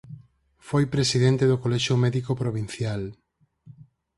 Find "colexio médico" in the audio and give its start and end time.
1.63-2.31